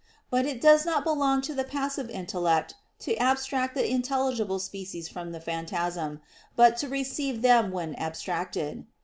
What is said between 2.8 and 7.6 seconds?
to abstract the intelligible species from the phantasm, but to receive